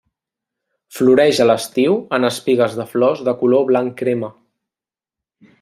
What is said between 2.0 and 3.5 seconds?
en espigues de flors de